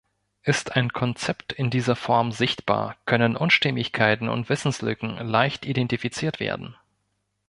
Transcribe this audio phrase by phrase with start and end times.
[0.41, 6.75] Ist ein Konzept in dieser Form sichtbar, können Unstimmigkeiten und Wissenslücken leicht identifiziert werden.